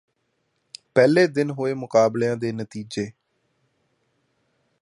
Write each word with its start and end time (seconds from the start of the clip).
ਪਹਿਲੇ 0.95 1.25
ਦਿਨ 1.27 1.51
ਹੋਏ 1.51 1.73
ਮੁਕਾਬਲਿਆਂ 1.73 2.37
ਦੇ 2.37 2.51
ਨਤੀਜੇ 2.51 3.11